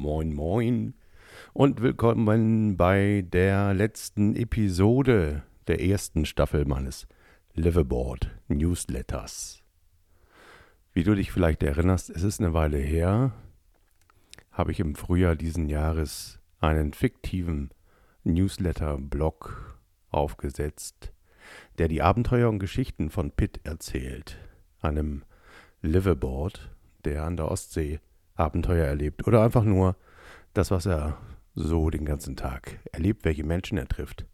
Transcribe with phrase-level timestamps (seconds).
[0.00, 0.94] Moin, moin
[1.52, 7.06] und willkommen bei der letzten Episode der ersten Staffel meines
[7.52, 9.62] Liveaboard Newsletters.
[10.94, 13.34] Wie du dich vielleicht erinnerst, es ist eine Weile her,
[14.52, 17.68] habe ich im Frühjahr diesen Jahres einen fiktiven
[18.24, 19.78] Newsletter-Blog
[20.08, 21.12] aufgesetzt,
[21.76, 24.38] der die Abenteuer und Geschichten von Pitt erzählt,
[24.80, 25.24] einem
[25.82, 26.74] Liveaboard,
[27.04, 28.00] der an der Ostsee
[28.34, 29.96] Abenteuer erlebt oder einfach nur
[30.54, 31.18] das, was er
[31.54, 34.26] so den ganzen Tag erlebt, welche Menschen er trifft,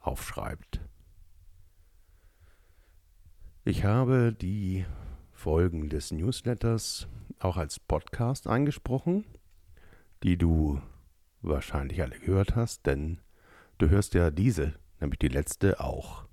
[0.00, 0.80] aufschreibt.
[3.64, 4.86] Ich habe die
[5.32, 7.06] Folgen des Newsletters
[7.38, 9.24] auch als Podcast eingesprochen,
[10.22, 10.80] die du
[11.42, 13.20] wahrscheinlich alle gehört hast, denn
[13.78, 16.24] du hörst ja diese, nämlich die letzte auch.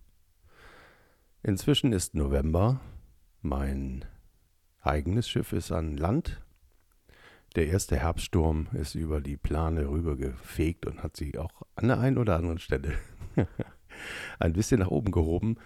[1.43, 2.79] Inzwischen ist November,
[3.41, 4.05] mein
[4.81, 6.41] eigenes Schiff ist an Land
[7.55, 12.17] der erste Herbststurm ist über die Plane rübergefegt und hat sie auch an der einen
[12.17, 12.93] oder anderen Stelle
[14.39, 15.57] ein bisschen nach oben gehoben.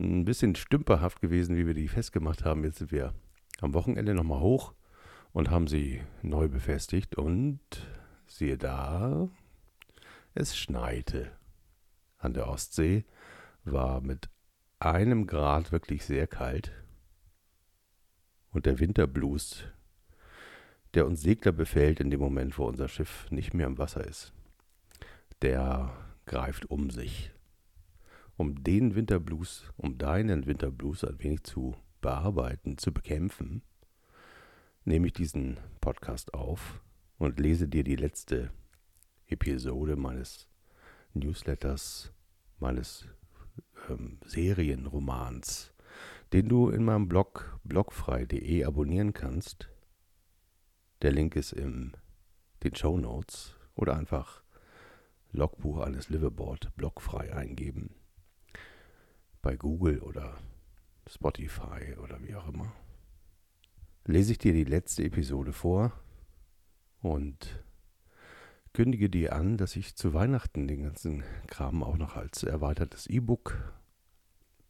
[0.00, 2.64] Ein bisschen stümperhaft gewesen, wie wir die festgemacht haben.
[2.64, 3.14] Jetzt sind wir
[3.60, 4.74] am Wochenende nochmal hoch
[5.32, 7.16] und haben sie neu befestigt.
[7.16, 7.60] Und
[8.26, 9.28] siehe da,
[10.34, 11.32] es schneite.
[12.18, 13.04] An der Ostsee
[13.64, 14.28] war mit
[14.80, 16.72] einem Grad wirklich sehr kalt.
[18.50, 19.64] Und der Winterblues
[20.94, 24.32] der uns Segler befällt in dem Moment, wo unser Schiff nicht mehr im Wasser ist.
[25.42, 25.92] Der
[26.26, 27.32] greift um sich.
[28.36, 33.62] Um den Winterblues, um deinen Winterblues ein wenig zu bearbeiten, zu bekämpfen,
[34.84, 36.80] nehme ich diesen Podcast auf
[37.18, 38.50] und lese dir die letzte
[39.26, 40.48] Episode meines
[41.14, 42.12] Newsletters,
[42.60, 43.06] meines
[43.90, 45.72] ähm, Serienromans,
[46.32, 49.68] den du in meinem Blog blogfrei.de abonnieren kannst
[51.02, 51.92] der Link ist in
[52.64, 54.42] den Show Notes oder einfach
[55.32, 57.94] Logbuch eines Liveaboard blockfrei eingeben.
[59.42, 60.38] Bei Google oder
[61.08, 62.72] Spotify oder wie auch immer.
[64.04, 65.92] Lese ich dir die letzte Episode vor
[67.00, 67.62] und
[68.72, 73.74] kündige dir an, dass ich zu Weihnachten den ganzen Kram auch noch als erweitertes E-Book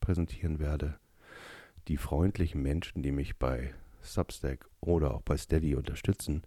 [0.00, 0.98] präsentieren werde.
[1.88, 6.42] Die freundlichen Menschen, die mich bei Substack oder auch bei Steady unterstützen,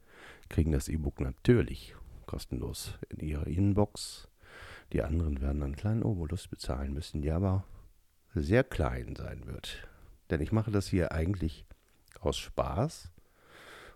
[0.50, 1.95] kriegen das E-Book natürlich
[2.25, 4.28] kostenlos in ihrer Inbox.
[4.94, 7.66] Die anderen werden einen kleinen Obolus bezahlen müssen, der aber
[8.34, 9.88] sehr klein sein wird.
[10.29, 11.66] Denn ich mache das hier eigentlich
[12.19, 13.11] aus Spaß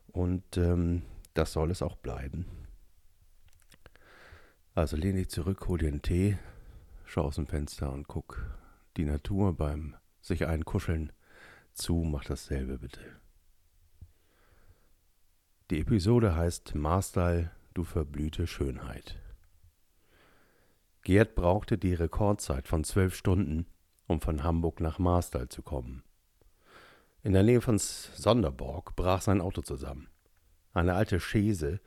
[0.07, 2.45] und ähm, das soll es auch bleiben.
[4.73, 6.38] Also lehne dich zurück, hol dir einen Tee,
[7.05, 8.45] schau aus dem Fenster und guck
[8.97, 11.11] die Natur beim sich einkuscheln
[11.73, 12.03] zu.
[12.03, 12.99] Mach dasselbe bitte.
[15.71, 19.17] Die Episode heißt Marstal, du verblühte Schönheit.
[21.01, 23.65] Gerd brauchte die Rekordzeit von zwölf Stunden,
[24.05, 26.03] um von Hamburg nach Marstal zu kommen.
[27.23, 30.07] In der Nähe von Sonderborg brach sein Auto zusammen.
[30.71, 31.79] Eine alte Chaise,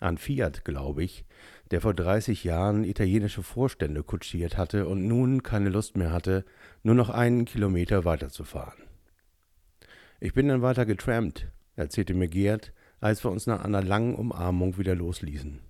[0.00, 1.24] ein Fiat, glaube ich,
[1.70, 6.44] der vor 30 Jahren italienische Vorstände kutschiert hatte und nun keine Lust mehr hatte,
[6.82, 8.82] nur noch einen Kilometer weiterzufahren.
[10.18, 14.78] Ich bin dann weiter getrampt, erzählte mir Gerd, als wir uns nach einer langen Umarmung
[14.78, 15.60] wieder losließen.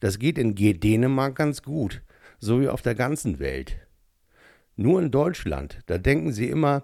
[0.00, 2.02] Das geht in G Dänemark ganz gut,
[2.38, 3.78] so wie auf der ganzen Welt.
[4.76, 6.82] Nur in Deutschland, da denken sie immer,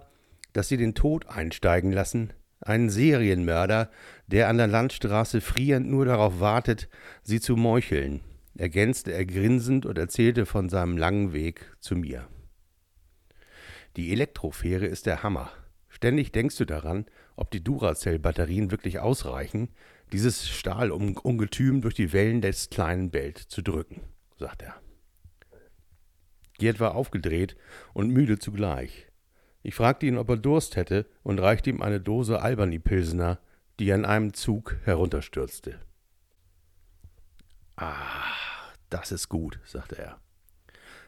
[0.53, 3.89] dass sie den Tod einsteigen lassen, einen Serienmörder,
[4.27, 6.89] der an der Landstraße frierend nur darauf wartet,
[7.23, 8.21] sie zu meucheln,
[8.57, 12.27] ergänzte er grinsend und erzählte von seinem langen Weg zu mir.
[13.97, 15.51] Die Elektrofähre ist der Hammer.
[15.89, 17.05] Ständig denkst du daran,
[17.41, 19.69] ob die Duracell-Batterien wirklich ausreichen,
[20.11, 24.01] dieses Stahlungetüm durch die Wellen des kleinen Belt zu drücken,
[24.37, 24.79] sagt er.
[26.59, 27.57] Gerd war aufgedreht
[27.93, 29.07] und müde zugleich.
[29.63, 33.39] Ich fragte ihn, ob er Durst hätte und reichte ihm eine Dose Albany-Pilsener,
[33.79, 35.79] die an einem Zug herunterstürzte.
[37.75, 37.95] Ah,
[38.91, 40.19] das ist gut, sagte er.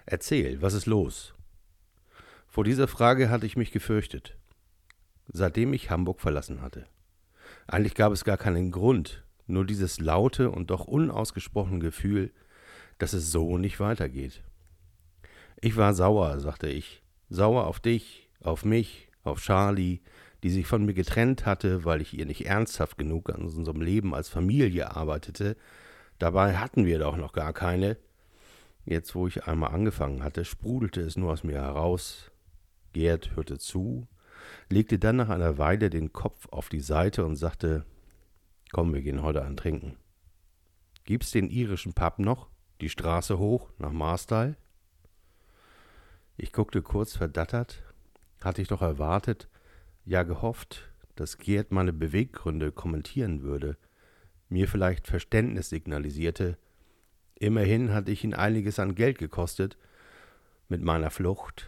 [0.07, 1.35] Erzähl, was ist los?
[2.47, 4.35] Vor dieser Frage hatte ich mich gefürchtet
[5.31, 6.85] seitdem ich Hamburg verlassen hatte.
[7.67, 12.31] Eigentlich gab es gar keinen Grund, nur dieses laute und doch unausgesprochene Gefühl,
[12.97, 14.43] dass es so nicht weitergeht.
[15.61, 20.01] Ich war sauer, sagte ich, sauer auf dich, auf mich, auf Charlie,
[20.43, 24.13] die sich von mir getrennt hatte, weil ich ihr nicht ernsthaft genug an unserem Leben
[24.13, 25.55] als Familie arbeitete.
[26.19, 27.97] Dabei hatten wir doch noch gar keine.
[28.85, 32.31] Jetzt, wo ich einmal angefangen hatte, sprudelte es nur aus mir heraus.
[32.91, 34.07] Gerd hörte zu,
[34.69, 37.85] legte dann nach einer Weile den Kopf auf die Seite und sagte,
[38.71, 39.97] komm, wir gehen heute an Trinken.
[41.05, 42.49] Gibt's den irischen Pub noch?
[42.81, 44.55] Die Straße hoch nach Marstall?
[46.37, 47.83] Ich guckte kurz verdattert.
[48.41, 49.47] Hatte ich doch erwartet,
[50.05, 53.77] ja gehofft, dass Gerd meine Beweggründe kommentieren würde,
[54.49, 56.57] mir vielleicht Verständnis signalisierte.
[57.35, 59.77] Immerhin hatte ich ihn einiges an Geld gekostet
[60.67, 61.67] mit meiner Flucht.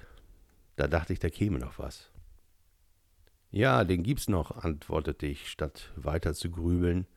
[0.76, 2.12] Da dachte ich, da käme noch was.
[3.56, 7.08] Ja, den gibt's noch, antwortete ich, statt weiter zu grübeln.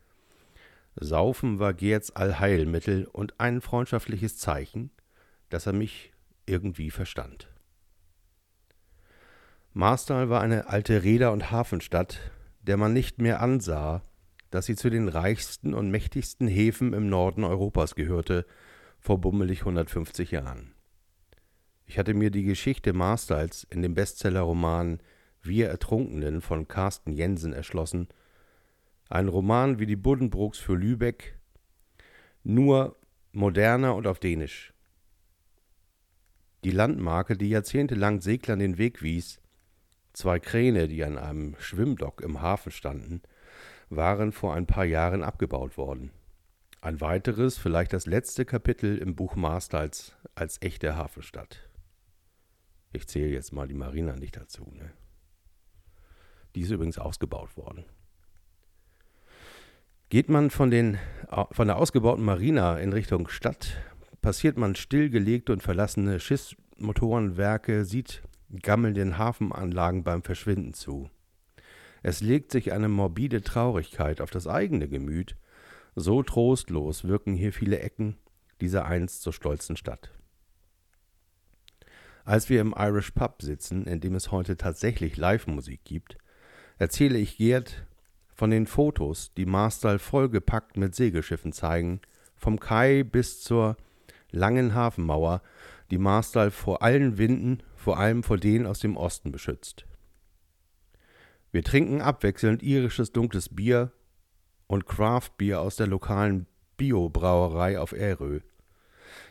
[0.94, 4.92] Saufen war Gerds Allheilmittel und ein freundschaftliches Zeichen,
[5.48, 6.12] dass er mich
[6.46, 7.48] irgendwie verstand.
[9.72, 12.30] Marstal war eine alte Reeder- und Hafenstadt,
[12.60, 14.02] der man nicht mehr ansah,
[14.52, 18.46] dass sie zu den reichsten und mächtigsten Häfen im Norden Europas gehörte,
[19.00, 20.72] vor bummelig 150 Jahren.
[21.84, 25.00] Ich hatte mir die Geschichte Marstals in dem Bestsellerroman
[25.48, 28.08] Wir Ertrunkenen von Carsten Jensen erschlossen,
[29.08, 31.38] ein Roman wie die Buddenbrooks für Lübeck,
[32.44, 32.96] nur
[33.32, 34.72] moderner und auf Dänisch.
[36.64, 39.40] Die Landmarke, die jahrzehntelang Seglern den Weg wies,
[40.12, 43.22] zwei Kräne, die an einem Schwimmdock im Hafen standen,
[43.88, 46.10] waren vor ein paar Jahren abgebaut worden.
[46.80, 51.68] Ein weiteres, vielleicht das letzte Kapitel im Buch Marstals als echte Hafenstadt.
[52.92, 54.70] Ich zähle jetzt mal die Marina nicht dazu.
[54.74, 54.92] Ne?
[56.58, 57.84] Die ist übrigens ausgebaut worden.
[60.08, 60.98] Geht man von, den,
[61.52, 63.76] von der ausgebauten Marina in Richtung Stadt,
[64.22, 68.24] passiert man stillgelegte und verlassene Schiffsmotorenwerke, sieht
[68.60, 71.08] gammelnden Hafenanlagen beim Verschwinden zu.
[72.02, 75.36] Es legt sich eine morbide Traurigkeit auf das eigene Gemüt.
[75.94, 78.16] So trostlos wirken hier viele Ecken
[78.60, 80.10] dieser einst so stolzen Stadt.
[82.24, 86.18] Als wir im Irish Pub sitzen, in dem es heute tatsächlich Live-Musik gibt,
[86.78, 87.84] erzähle ich Gerd
[88.34, 92.00] von den Fotos, die Marstal vollgepackt mit Segelschiffen zeigen,
[92.36, 93.76] vom Kai bis zur
[94.30, 95.42] langen Hafenmauer,
[95.90, 99.86] die Marstal vor allen Winden, vor allem vor denen aus dem Osten beschützt.
[101.50, 103.90] Wir trinken abwechselnd irisches dunkles Bier
[104.66, 106.46] und Craftbier aus der lokalen
[106.76, 108.40] Biobrauerei auf Erö.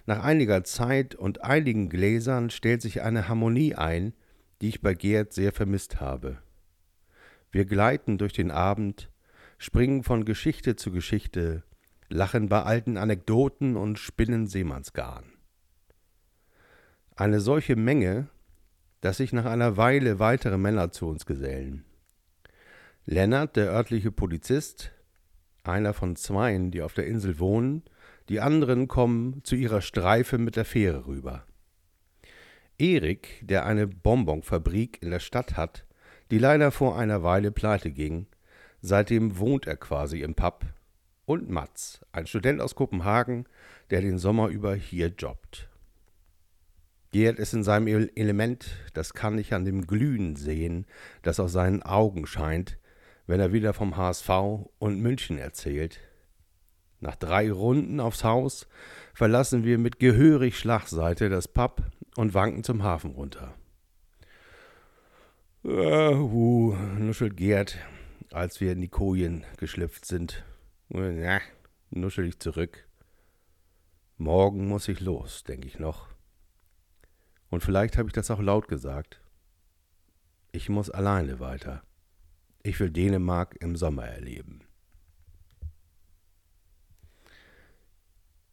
[0.05, 4.13] Nach einiger Zeit und einigen Gläsern stellt sich eine Harmonie ein,
[4.61, 6.39] die ich bei Gerd sehr vermisst habe.
[7.51, 9.09] Wir gleiten durch den Abend,
[9.57, 11.63] springen von Geschichte zu Geschichte,
[12.09, 15.25] lachen bei alten Anekdoten und spinnen Seemannsgarn.
[17.15, 18.29] Eine solche Menge,
[19.01, 21.85] dass sich nach einer Weile weitere Männer zu uns gesellen.
[23.05, 24.91] Lennart, der örtliche Polizist,
[25.63, 27.83] einer von zweien, die auf der Insel wohnen,
[28.29, 31.45] die anderen kommen zu ihrer Streife mit der Fähre rüber.
[32.77, 35.85] Erik, der eine Bonbonfabrik in der Stadt hat,
[36.31, 38.27] die leider vor einer Weile pleite ging,
[38.81, 40.65] seitdem wohnt er quasi im Pub,
[41.25, 43.47] und Mats, ein Student aus Kopenhagen,
[43.89, 45.68] der den Sommer über hier jobbt.
[47.12, 50.85] Gerd ist in seinem Element, das kann ich an dem Glühen sehen,
[51.24, 52.77] das aus seinen Augen scheint,
[53.27, 54.29] wenn er wieder vom HSV
[54.79, 56.00] und München erzählt.
[57.00, 58.68] Nach drei Runden aufs Haus
[59.13, 61.83] verlassen wir mit gehörig Schlagseite das Pub
[62.15, 63.53] und wanken zum Hafen runter.
[65.69, 67.77] Uh, uh, nuschelt Gerd,
[68.31, 70.45] als wir in die Kojen geschlüpft sind.
[70.87, 71.41] Na,
[71.89, 72.87] nuschel ich zurück.
[74.15, 76.07] Morgen muss ich los, denke ich noch.
[77.50, 79.19] Und vielleicht habe ich das auch laut gesagt.
[80.53, 81.83] Ich muss alleine weiter.
[82.63, 84.62] Ich will Dänemark im Sommer erleben.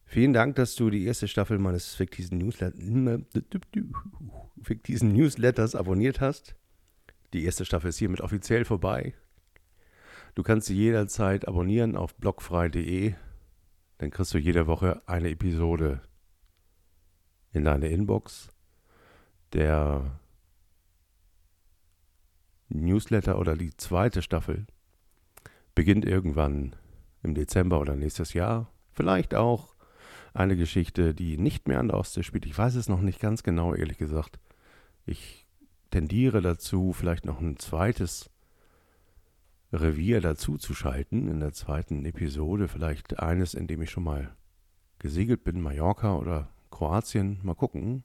[0.05, 2.39] Vielen Dank, dass du die erste Staffel meines fiktiven
[5.15, 6.57] Newsletters abonniert hast.
[7.35, 9.13] Die erste Staffel ist hiermit offiziell vorbei.
[10.37, 13.15] Du kannst sie jederzeit abonnieren auf blogfrei.de.
[13.99, 16.01] Dann kriegst du jede Woche eine Episode
[17.51, 18.51] in deine Inbox.
[19.53, 20.21] Der
[22.69, 24.67] Newsletter oder die zweite Staffel
[25.75, 26.77] beginnt irgendwann
[27.25, 28.71] im Dezember oder nächstes Jahr.
[28.93, 29.75] Vielleicht auch
[30.35, 32.47] eine Geschichte, die nicht mehr an der Ostsee spielt.
[32.47, 34.39] Ich weiß es noch nicht ganz genau, ehrlich gesagt.
[35.05, 35.44] Ich
[35.95, 38.29] tendiere dazu, vielleicht noch ein zweites
[39.73, 42.67] Revier dazu zu schalten in der zweiten Episode.
[42.67, 44.35] Vielleicht eines, in dem ich schon mal
[44.99, 47.39] gesegelt bin, Mallorca oder Kroatien.
[47.45, 48.03] Mal gucken,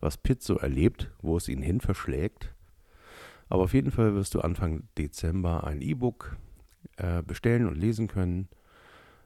[0.00, 2.54] was Pitt so erlebt, wo es ihn hin verschlägt.
[3.50, 6.38] Aber auf jeden Fall wirst du Anfang Dezember ein E-Book
[6.96, 8.48] äh, bestellen und lesen können.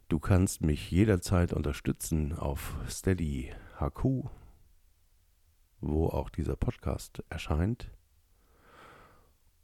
[0.09, 4.29] Du kannst mich jederzeit unterstützen auf Steady HQ,
[5.83, 7.91] wo auch dieser Podcast erscheint.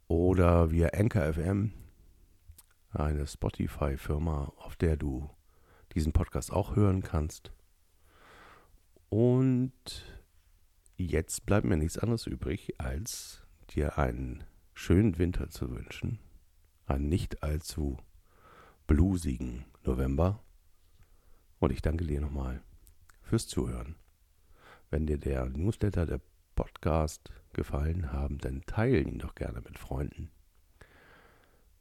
[0.08, 1.72] Oder via Anchor FM,
[2.90, 5.30] eine Spotify-Firma, auf der du
[5.94, 7.52] diesen Podcast auch hören kannst.
[9.08, 9.72] Und
[10.96, 14.44] jetzt bleibt mir nichts anderes übrig, als dir einen
[14.74, 16.18] schönen Winter zu wünschen.
[16.86, 17.98] Einen nicht allzu
[18.86, 20.42] bluesigen November.
[21.58, 22.62] Und ich danke dir nochmal
[23.22, 23.96] fürs Zuhören.
[24.90, 26.20] Wenn dir der Newsletter, der
[26.54, 30.30] Podcast gefallen haben, dann teile ihn doch gerne mit Freunden.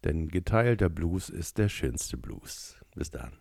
[0.03, 2.77] Denn geteilter Blues ist der schönste Blues.
[2.95, 3.33] Bis dann.